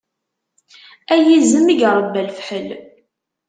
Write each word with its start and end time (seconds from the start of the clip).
A 1.13 1.15
yizem 1.25 1.67
i 1.69 1.75
iṛebba 1.81 2.21
lefḥel! 2.27 2.69